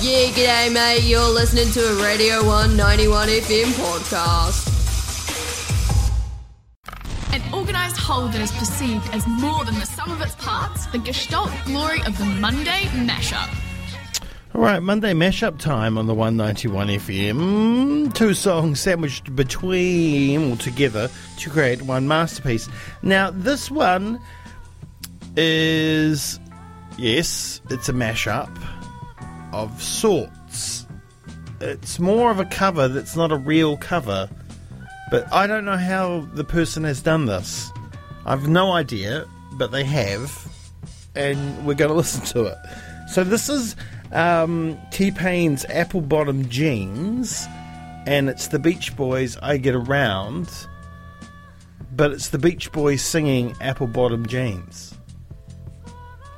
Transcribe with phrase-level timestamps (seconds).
[0.00, 1.02] Yeah, g'day, mate.
[1.02, 4.68] You're listening to a Radio 191 FM podcast.
[7.34, 10.98] An organised whole that is perceived as more than the sum of its parts, the
[10.98, 13.52] gestalt glory of the Monday mashup.
[14.54, 18.14] All right, Monday mashup time on the 191 FM.
[18.14, 22.68] Two songs sandwiched between or together to create one masterpiece.
[23.02, 24.20] Now, this one
[25.36, 26.38] is,
[26.96, 28.56] yes, it's a mashup
[29.58, 30.86] of sorts.
[31.60, 34.30] It's more of a cover that's not a real cover,
[35.10, 37.70] but I don't know how the person has done this.
[38.24, 40.46] I've no idea, but they have,
[41.16, 42.58] and we're going to listen to it.
[43.08, 43.74] So, this is
[44.12, 47.46] um, T Pain's Apple Bottom Jeans,
[48.06, 50.50] and it's the Beach Boys I Get Around,
[51.96, 54.94] but it's the Beach Boys singing Apple Bottom Jeans.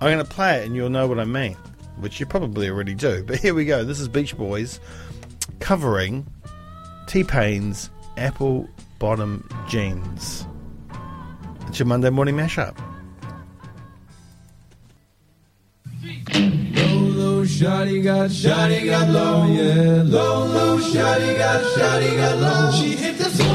[0.01, 1.59] I'm going to play it and you'll know what I mean,
[2.01, 3.23] which you probably already do.
[3.25, 3.85] But here we go.
[3.85, 4.81] This is Beach Boys
[5.61, 6.27] covering
[7.07, 10.47] T Pain's Apple Bottom Jeans.
[11.69, 12.77] It's your Monday morning mashup.
[16.03, 20.03] Low, shawty got, shawty got low, yeah.
[20.05, 22.73] Low, low, shawty got, shawty got low.
[22.73, 23.50] She hit the floor.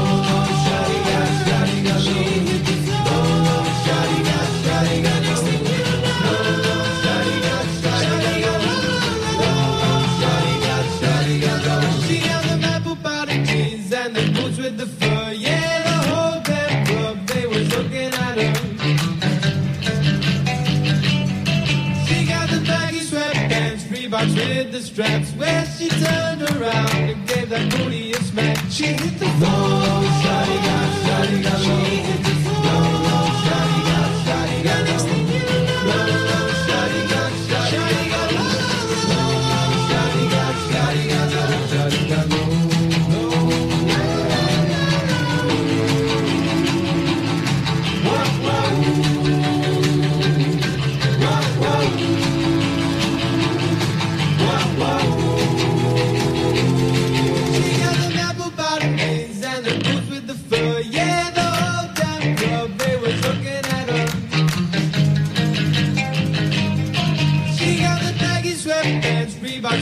[14.58, 18.54] With the fur, yeah, the whole damn club they was looking at her.
[22.06, 25.32] She got the baggy sweatpants, Reeboks with the straps.
[25.32, 29.65] When she turned around and gave that booty a smack, she hit the floor.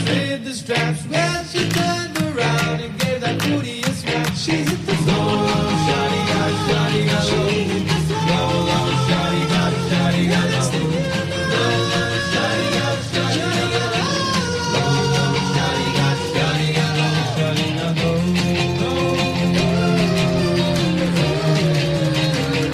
[0.03, 1.03] Reeboks the straps.
[1.51, 3.91] She turned around and gave that booty a
[4.85, 5.45] the low.
[5.45, 7.49] Low, shawty got, shawty got low.
[8.27, 10.89] Low, shawty got, shawty got low.
[14.65, 18.19] Low, shawty got, shawty got low.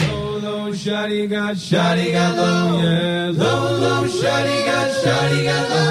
[0.07, 0.39] Low.
[0.41, 2.81] Low, shawty got, shawty got low.
[2.81, 5.69] Yeah, low, low, shawty got, shawty got.
[5.69, 5.90] Low,